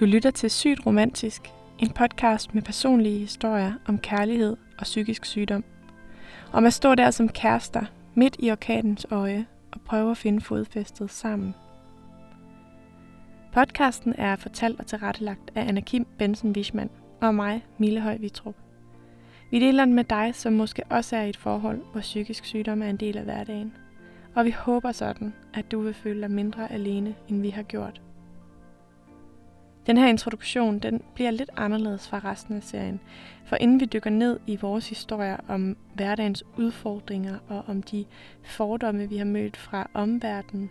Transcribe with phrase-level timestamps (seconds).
[0.00, 1.42] Du lytter til Sygt Romantisk,
[1.78, 5.64] en podcast med personlige historier om kærlighed og psykisk sygdom.
[6.52, 11.10] Om at stå der som kærester, midt i orkanens øje, og prøve at finde fodfæstet
[11.10, 11.54] sammen.
[13.52, 16.90] Podcasten er fortalt og tilrettelagt af Anna Kim Benson Wischmann
[17.20, 18.56] og mig, Mille Høj Vitrup.
[19.50, 22.82] Vi deler den med dig, som måske også er i et forhold, hvor psykisk sygdom
[22.82, 23.72] er en del af hverdagen.
[24.34, 28.00] Og vi håber sådan, at du vil føle dig mindre alene, end vi har gjort–
[29.90, 33.00] den her introduktion den bliver lidt anderledes fra resten af serien,
[33.44, 38.04] for inden vi dykker ned i vores historier om hverdagens udfordringer og om de
[38.42, 40.70] fordomme, vi har mødt fra omverdenen,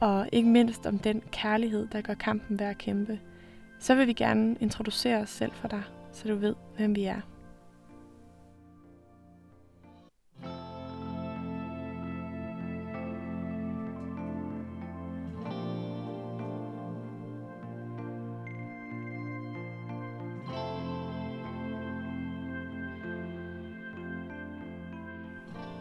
[0.00, 3.20] og ikke mindst om den kærlighed, der gør kampen værd at kæmpe,
[3.78, 7.29] så vil vi gerne introducere os selv for dig, så du ved, hvem vi er.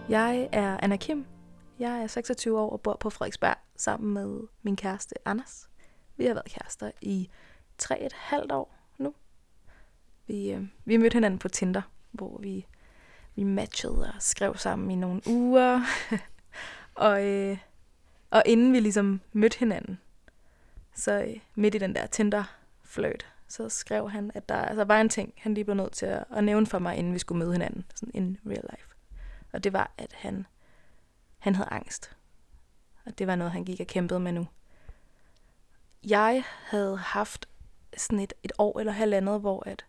[0.10, 1.26] Jeg er Anna Kim.
[1.80, 5.70] Jeg er 26 år og bor på Frederiksberg sammen med min kæreste Anders.
[6.18, 7.30] Vi har været kærester i
[7.78, 9.14] tre et halvt år nu.
[10.28, 12.66] Vi, øh, vi mødte hinanden på Tinder, hvor vi,
[13.36, 15.82] vi matchede og skrev sammen i nogle uger.
[16.96, 17.58] og, øh,
[18.30, 20.00] og inden vi ligesom mødte hinanden,
[20.96, 25.10] så øh, midt i den der Tinder-fløjt, så skrev han, at der altså, var en
[25.10, 27.52] ting, han lige blev nødt til at, at nævne for mig, inden vi skulle møde
[27.52, 28.99] hinanden, sådan in real life.
[29.52, 30.46] Og det var, at han,
[31.40, 32.16] han havde angst.
[33.06, 34.48] Og det var noget, han gik og kæmpede med nu.
[36.08, 37.50] Jeg havde haft
[37.98, 39.86] sådan et, et år eller halvandet, hvor at,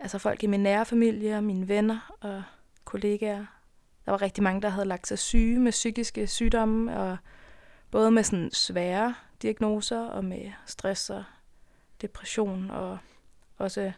[0.00, 2.42] altså folk i min nære familie, og mine venner og
[2.84, 3.46] kollegaer,
[4.04, 7.16] der var rigtig mange, der havde lagt sig syge med psykiske sygdomme, og
[7.90, 11.24] både med sådan svære diagnoser, og med stress og
[12.00, 12.98] depression, og
[13.58, 13.92] også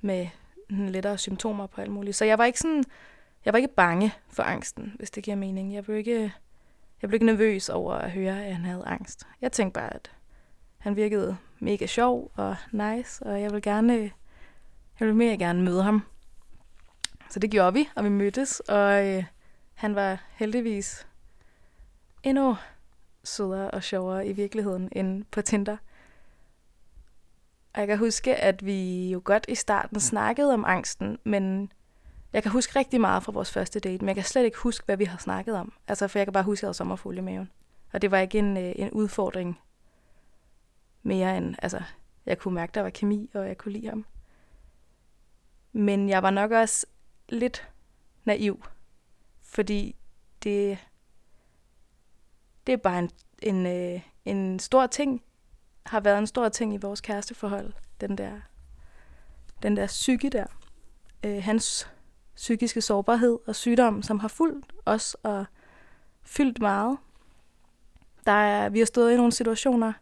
[0.00, 0.28] med
[0.68, 2.16] lettere symptomer på alt muligt.
[2.16, 2.84] Så jeg var ikke sådan
[3.44, 5.74] jeg var ikke bange for angsten, hvis det giver mening.
[5.74, 6.32] Jeg blev ikke,
[7.02, 9.26] jeg blev ikke nervøs over at høre, at han havde angst.
[9.40, 10.12] Jeg tænkte bare, at
[10.78, 13.92] han virkede mega sjov og nice, og jeg ville gerne,
[15.00, 16.02] jeg ville mere gerne møde ham.
[17.30, 19.24] Så det gjorde vi, og vi mødtes, og øh,
[19.74, 21.06] han var heldigvis
[22.22, 22.56] endnu
[23.24, 25.76] sødere og sjovere i virkeligheden end på Tinder.
[27.74, 31.72] Og jeg kan huske, at vi jo godt i starten snakkede om angsten, men
[32.32, 34.84] jeg kan huske rigtig meget fra vores første date, men jeg kan slet ikke huske,
[34.84, 35.72] hvad vi har snakket om.
[35.88, 37.50] Altså, for jeg kan bare huske, at jeg havde sommerfugl i maven.
[37.92, 39.60] Og det var ikke en, øh, en udfordring
[41.02, 41.82] mere end, altså,
[42.26, 44.06] jeg kunne mærke, der var kemi, og jeg kunne lide ham.
[45.72, 46.86] Men jeg var nok også
[47.28, 47.68] lidt
[48.24, 48.64] naiv,
[49.42, 49.96] fordi
[50.42, 50.78] det,
[52.66, 53.10] det er bare en,
[53.42, 55.22] en, øh, en stor ting,
[55.86, 58.40] har været en stor ting i vores kæresteforhold, den der,
[59.62, 60.46] den der psyke der.
[61.24, 61.90] Øh, hans
[62.36, 65.44] psykiske sårbarhed og sygdom, som har fulgt os og
[66.22, 66.98] fyldt meget.
[68.26, 69.92] Der er, vi har stået i nogle situationer,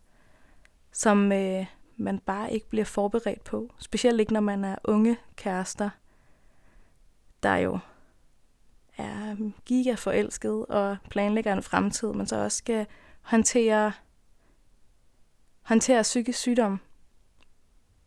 [0.93, 3.75] som øh, man bare ikke bliver forberedt på.
[3.79, 5.91] Specielt ikke, når man er unge kærester,
[7.43, 7.79] der jo
[8.99, 12.87] er giga forelsket og planlægger en fremtid, men så også skal
[13.21, 13.93] håndtere,
[15.63, 16.81] håndtere psykisk sygdom.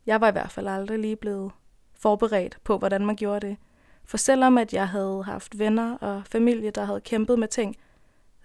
[0.06, 1.52] Jeg var i hvert fald aldrig lige blevet
[1.94, 3.56] forberedt på, hvordan man gjorde det.
[4.04, 7.76] For selvom at jeg havde haft venner og familie, der havde kæmpet med ting,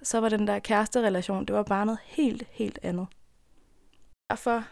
[0.04, 3.08] så var den der kæresterelation, det var bare noget helt, helt andet.
[4.30, 4.64] Derfor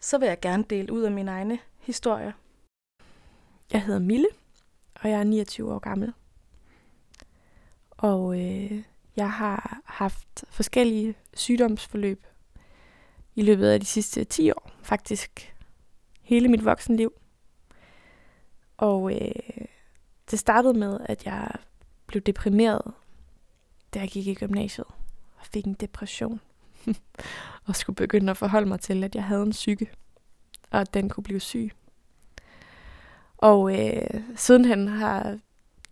[0.00, 2.32] så vil jeg gerne dele ud af mine egne historier.
[3.72, 4.26] Jeg hedder Mille,
[4.94, 6.12] og jeg er 29 år gammel.
[7.90, 8.82] Og øh,
[9.16, 12.26] jeg har haft forskellige sygdomsforløb
[13.34, 15.54] i løbet af de sidste 10 år, faktisk
[16.22, 17.12] hele mit voksenliv.
[18.82, 19.64] Og øh,
[20.30, 21.50] det startede med, at jeg
[22.06, 22.92] blev deprimeret,
[23.94, 24.86] da jeg gik i gymnasiet
[25.36, 26.40] og fik en depression.
[27.66, 29.90] og skulle begynde at forholde mig til, at jeg havde en psyke,
[30.70, 31.70] og at den kunne blive syg.
[33.38, 35.38] Og øh, sidenhen har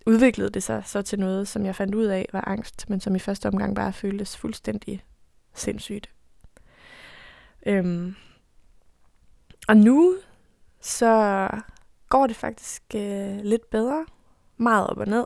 [0.06, 3.16] udviklet det sig så til noget, som jeg fandt ud af var angst, men som
[3.16, 5.04] i første omgang bare føltes fuldstændig
[5.54, 6.10] sindssygt.
[7.66, 8.14] Øhm,
[9.68, 10.16] og nu
[10.80, 11.48] så
[12.10, 14.06] går det faktisk øh, lidt bedre.
[14.56, 15.24] Meget op og ned.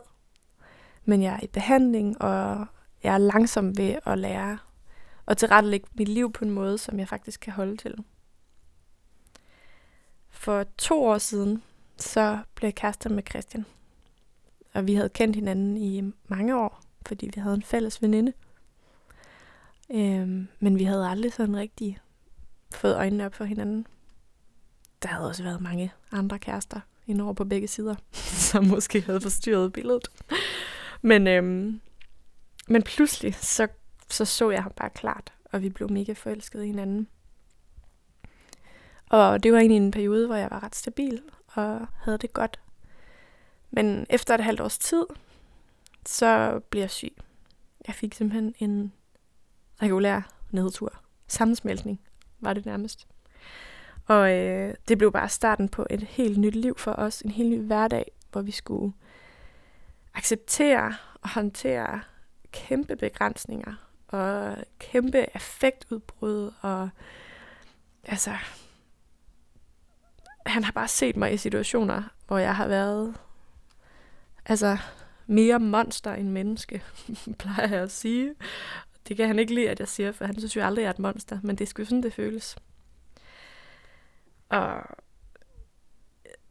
[1.05, 2.65] Men jeg er i behandling, og
[3.03, 4.57] jeg er langsom ved at lære
[5.25, 7.95] og tilrettelægge mit liv på en måde, som jeg faktisk kan holde til.
[10.29, 11.63] For to år siden,
[11.97, 13.65] så blev jeg kærester med Christian.
[14.73, 18.33] Og vi havde kendt hinanden i mange år, fordi vi havde en fælles veninde.
[19.91, 21.99] Øhm, men vi havde aldrig sådan rigtig
[22.71, 23.87] fået øjnene op for hinanden.
[25.01, 27.95] Der havde også været mange andre kærester indover på begge sider,
[28.51, 30.07] som måske havde forstyrret billedet.
[31.01, 31.81] Men, øhm,
[32.67, 33.67] men pludselig, så,
[34.09, 37.07] så så jeg ham bare klart, og vi blev mega forelskede i hinanden.
[39.09, 42.59] Og det var egentlig en periode, hvor jeg var ret stabil og havde det godt.
[43.71, 45.05] Men efter et halvt års tid,
[46.05, 47.17] så blev jeg syg.
[47.87, 48.93] Jeg fik simpelthen en
[49.81, 50.21] regulær
[50.51, 51.01] nedtur.
[51.27, 52.01] Sammensmeltning
[52.39, 53.07] var det nærmest.
[54.07, 57.21] Og øh, det blev bare starten på et helt nyt liv for os.
[57.21, 58.93] En helt ny hverdag, hvor vi skulle
[60.13, 62.01] acceptere og håndtere
[62.51, 63.73] kæmpe begrænsninger
[64.07, 66.89] og kæmpe affektudbrud og
[68.03, 68.31] altså
[70.45, 73.15] han har bare set mig i situationer, hvor jeg har været
[74.45, 74.77] altså
[75.27, 76.83] mere monster end menneske,
[77.39, 78.35] plejer jeg at sige.
[79.07, 80.89] Det kan han ikke lide, at jeg siger, for han synes jo aldrig, at jeg
[80.89, 82.55] er et monster, men det er sgu sådan, det føles.
[84.49, 84.83] Og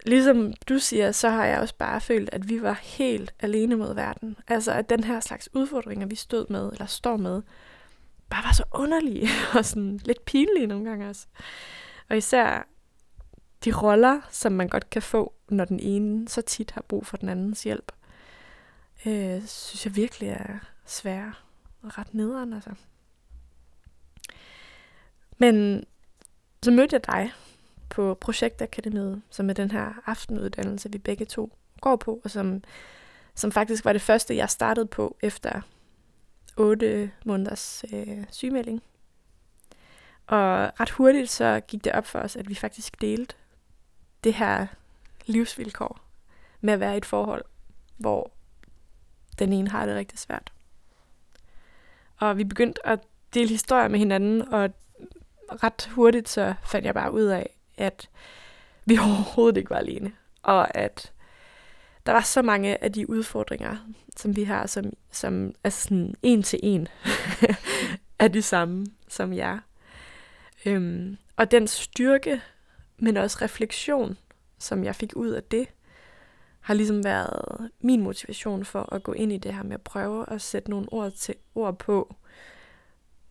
[0.07, 3.95] ligesom du siger, så har jeg også bare følt, at vi var helt alene mod
[3.95, 4.37] verden.
[4.49, 7.43] Altså, at den her slags udfordringer, vi stod med, eller står med,
[8.31, 11.27] bare var så underlige og sådan lidt pinlige nogle gange også.
[12.09, 12.67] Og især
[13.65, 17.17] de roller, som man godt kan få, når den ene så tit har brug for
[17.17, 17.93] den andens hjælp,
[19.07, 21.33] øh, synes jeg virkelig er svære
[21.83, 22.53] og ret nederen.
[22.53, 22.71] Altså.
[25.39, 25.85] Men
[26.63, 27.33] så mødte jeg dig
[27.95, 32.63] på Projektakademiet, som er den her aftenuddannelse, vi begge to går på, og som,
[33.35, 35.61] som faktisk var det første, jeg startede på efter
[36.57, 38.83] 8 måneders øh, sygemelding.
[40.27, 43.35] Og ret hurtigt så gik det op for os, at vi faktisk delte
[44.25, 44.67] det her
[45.27, 46.01] livsvilkår
[46.61, 47.45] med at være i et forhold,
[47.97, 48.31] hvor
[49.39, 50.53] den ene har det rigtig svært.
[52.17, 53.01] Og vi begyndte at
[53.35, 54.71] dele historier med hinanden, og
[55.63, 58.09] ret hurtigt så fandt jeg bare ud af, at
[58.85, 60.13] vi overhovedet ikke var alene,
[60.43, 61.13] og at
[62.07, 63.77] der var så mange af de udfordringer,
[64.17, 66.89] som vi har, som, som er sådan en til en,
[68.19, 69.59] er de samme som jer.
[70.67, 72.41] Øhm, og den styrke,
[72.99, 74.19] men også refleksion,
[74.59, 75.69] som jeg fik ud af det,
[76.61, 80.31] har ligesom været min motivation for at gå ind i det her med at prøve
[80.31, 82.15] at sætte nogle ord, til, ord på,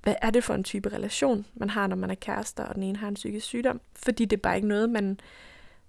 [0.03, 2.83] hvad er det for en type relation, man har, når man er kærester, og den
[2.83, 3.81] ene har en psykisk sygdom.
[3.95, 5.19] Fordi det er bare ikke noget, man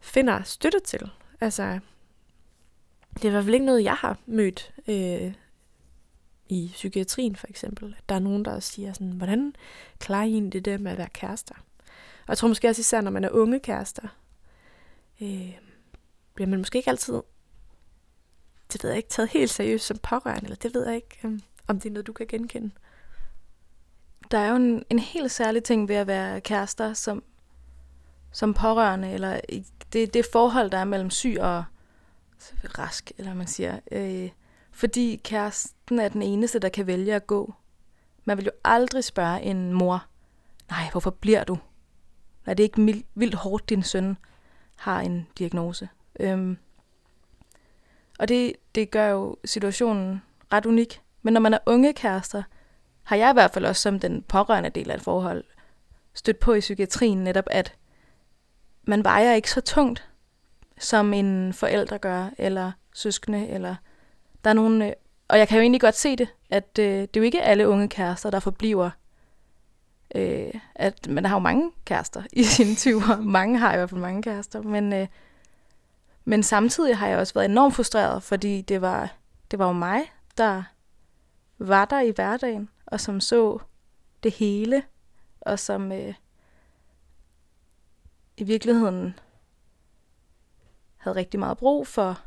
[0.00, 1.10] finder støtte til.
[1.40, 1.78] Altså,
[3.14, 5.32] det er i hvert fald ikke noget, jeg har mødt øh,
[6.48, 7.96] i psykiatrien for eksempel.
[8.08, 9.54] Der er nogen, der siger sådan, hvordan
[9.98, 11.54] klarer I det der med at være kærester?
[12.22, 14.08] Og jeg tror måske også især, når man er unge kærester,
[15.20, 15.58] øh,
[16.34, 17.20] bliver man måske ikke altid,
[18.72, 21.38] det ved jeg ikke, taget helt seriøst som pårørende, eller det ved jeg ikke, øh,
[21.66, 22.70] om det er noget, du kan genkende.
[24.34, 27.22] Der er jo en, en helt særlig ting ved at være kærester som,
[28.32, 29.40] som pårørende, eller
[29.92, 31.64] det, det forhold, der er mellem syg og
[32.78, 33.78] rask, eller man siger.
[33.92, 34.30] Øh,
[34.72, 37.54] fordi kæresten er den eneste, der kan vælge at gå.
[38.24, 40.06] Man vil jo aldrig spørge en mor,
[40.70, 41.58] nej, hvorfor bliver du?
[42.46, 44.16] Er det ikke vildt hårdt, din søn
[44.76, 45.88] har en diagnose?
[46.20, 46.58] Øhm,
[48.18, 51.02] og det, det gør jo situationen ret unik.
[51.22, 52.42] Men når man er unge kærester,
[53.04, 55.44] har jeg i hvert fald også som den pårørende del af et forhold
[56.14, 57.74] stødt på i psykiatrien netop, at
[58.82, 60.08] man vejer ikke så tungt,
[60.78, 63.74] som en forælder gør, eller søskende, eller
[64.44, 64.86] der er nogle...
[64.86, 64.92] Øh,
[65.28, 67.68] og jeg kan jo egentlig godt se det, at øh, det er jo ikke alle
[67.68, 68.90] unge kærester, der forbliver.
[70.14, 73.16] Øh, at man har jo mange kærester i sine 20'er.
[73.16, 75.06] Mange har i hvert fald mange kærester, men, øh,
[76.24, 79.12] men samtidig har jeg også været enormt frustreret, fordi det var,
[79.50, 80.00] det var jo mig,
[80.38, 80.62] der
[81.58, 83.58] var der i hverdagen og som så
[84.22, 84.82] det hele,
[85.40, 86.14] og som øh,
[88.36, 89.18] i virkeligheden
[90.96, 92.20] havde rigtig meget brug for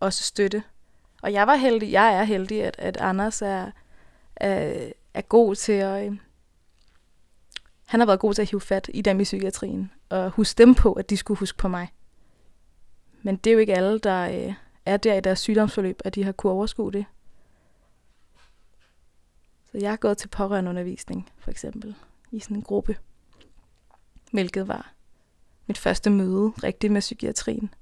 [0.00, 0.62] også støtte.
[1.22, 3.70] Og jeg var heldig, jeg er heldig, at, at Anders er,
[4.36, 6.06] er, er god til at...
[6.06, 6.18] Øh,
[7.86, 10.74] han har været god til at hive fat i dem i psykiatrien, og huske dem
[10.74, 11.88] på, at de skulle huske på mig.
[13.22, 14.54] Men det er jo ikke alle, der øh,
[14.86, 17.04] er der i deres sygdomsforløb, at de har kunne overskue det.
[19.72, 21.94] Så jeg har gået til pårørendeundervisning, for eksempel,
[22.30, 22.96] i sådan en gruppe.
[24.32, 24.92] Hvilket var
[25.66, 27.74] mit første møde rigtigt med psykiatrien.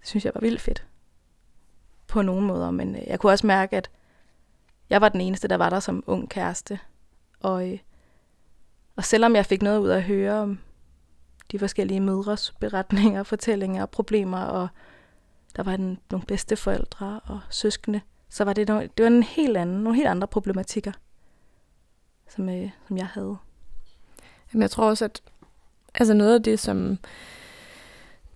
[0.00, 0.86] Det synes jeg var vildt fedt.
[2.06, 3.90] På nogle måder, men øh, jeg kunne også mærke, at
[4.90, 6.78] jeg var den eneste, der var der som ung kæreste.
[7.40, 7.78] Og, øh,
[8.96, 10.58] og selvom jeg fik noget ud af at høre om
[11.52, 14.68] de forskellige mødres beretninger, fortællinger og problemer, og
[15.56, 18.00] der var en, nogle bedste forældre og søskende,
[18.32, 20.92] så var det, no, det var en helt anden, nogle helt andre problematikker,
[22.28, 23.36] som, øh, som jeg havde.
[24.52, 25.22] Jamen, jeg tror også, at
[25.94, 26.92] altså noget af det, som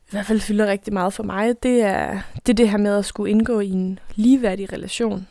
[0.06, 2.98] i hvert fald fylder rigtig meget for mig, det er det, er det her med
[2.98, 5.28] at skulle indgå i en ligeværdig relation,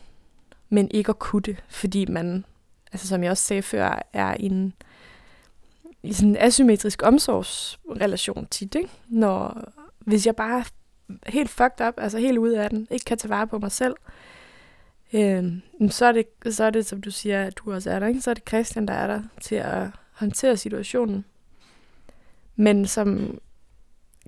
[0.68, 2.44] men ikke at kunne det, fordi man,
[2.92, 4.72] altså som jeg også sagde før, er i en,
[6.02, 8.90] i sådan en asymmetrisk omsorgsrelation tit, ikke?
[9.08, 9.64] Når,
[9.98, 10.58] hvis jeg bare
[11.08, 13.72] er helt fucked up, altså helt ude af den, ikke kan tage vare på mig
[13.72, 14.12] selv, øh,
[15.16, 18.06] Øhm, så, er det, så er det, som du siger, at du også er der,
[18.06, 18.20] ikke?
[18.20, 21.24] så er det Christian, der er der til at håndtere situationen.
[22.56, 23.38] Men som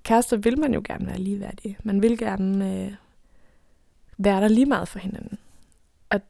[0.02, 1.78] kærester vil man jo gerne være ligeværdige.
[1.83, 2.92] Man vil gerne øh,
[4.18, 5.38] være der lige meget for hinanden.
[6.11, 6.21] Og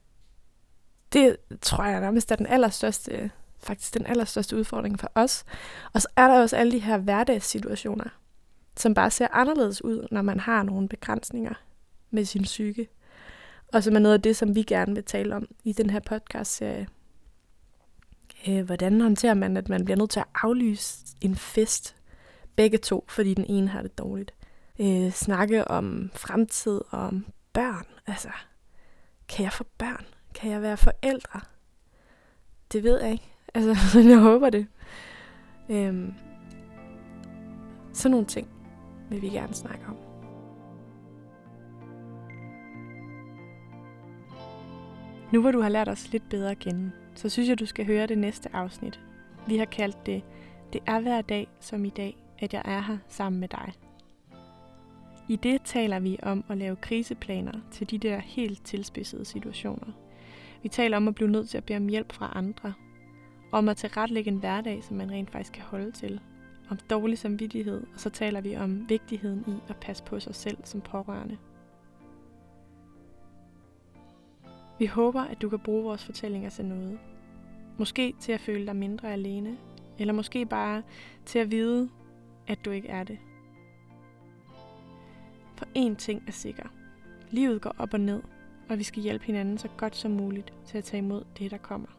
[1.12, 5.44] det tror jeg nærmest er den allerstørste, faktisk den allerstørste udfordring for os.
[5.92, 8.08] Og så er der også alle de her hverdagssituationer,
[8.76, 11.54] som bare ser anderledes ud, når man har nogle begrænsninger
[12.10, 12.88] med sin psyke.
[13.72, 16.00] Og som er noget af det, som vi gerne vil tale om i den her
[16.00, 16.88] podcast-serie.
[18.48, 21.96] Øh, hvordan håndterer man, at man bliver nødt til at aflyse en fest,
[22.56, 24.34] begge to, fordi den ene har det dårligt.
[24.78, 27.86] Øh, snakke om fremtid og om børn.
[28.06, 28.28] Altså,
[29.28, 30.04] kan jeg få børn?
[30.34, 31.40] Kan jeg være forældre?
[32.72, 33.24] Det ved jeg ikke.
[33.54, 34.66] Altså, jeg håber det.
[35.68, 36.14] Øhm,
[37.92, 38.48] sådan nogle ting
[39.10, 40.07] vil vi gerne snakke om.
[45.32, 47.86] Nu hvor du har lært os lidt bedre at kende, så synes jeg, du skal
[47.86, 49.00] høre det næste afsnit.
[49.46, 50.22] Vi har kaldt det
[50.72, 53.72] Det er hver dag som i dag, at jeg er her sammen med dig.
[55.28, 59.92] I det taler vi om at lave kriseplaner til de der helt tilspidsede situationer.
[60.62, 62.72] Vi taler om at blive nødt til at bede om hjælp fra andre.
[63.52, 66.20] Om at tilrettelægge en hverdag, som man rent faktisk kan holde til.
[66.70, 70.58] Om dårlig samvittighed, og så taler vi om vigtigheden i at passe på sig selv
[70.64, 71.36] som pårørende.
[74.78, 76.98] Vi håber, at du kan bruge vores fortællinger til noget.
[77.78, 79.58] Måske til at føle dig mindre alene,
[79.98, 80.82] eller måske bare
[81.26, 81.88] til at vide,
[82.46, 83.18] at du ikke er det.
[85.56, 86.68] For én ting er sikker.
[87.30, 88.22] Livet går op og ned,
[88.68, 91.58] og vi skal hjælpe hinanden så godt som muligt til at tage imod det, der
[91.58, 91.97] kommer.